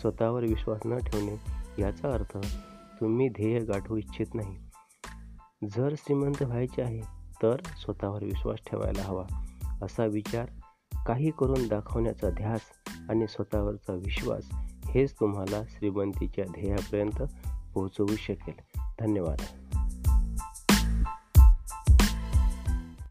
स्वतःवर 0.00 0.42
विश्वास 0.42 0.80
न 0.86 0.98
ठेवणे 0.98 1.36
याचा 1.82 2.12
अर्थ 2.12 2.38
तुम्ही 3.00 3.28
ध्येय 3.28 3.58
गाठू 3.58 3.96
इच्छित 3.96 4.34
नाही. 4.34 4.56
जर 5.76 5.94
श्रीमंत 5.98 6.42
व्हायचे 6.42 6.82
आहे 6.82 7.00
तर 7.42 7.56
स्वतःवर 7.76 8.24
विश्वास 8.24 8.58
ठेवायला 8.66 9.02
हवा 9.02 9.24
असा 9.82 10.04
विचार 10.04 10.46
काही 11.06 11.30
करून 11.30 11.68
दाखवण्याचा 11.68 12.30
ध्यास 12.30 12.60
आणि 13.10 13.26
स्वतःवरचा 13.26 13.92
विश्वास 13.92 14.48
हेच 14.90 15.14
तुम्हाला 15.20 15.62
श्रीमंतीच्या 15.68 16.44
ध्येयापर्यंत 16.44 17.22
पोहोचवू 17.74 18.16
शकेल. 18.16 18.80
धन्यवाद. 19.00 19.65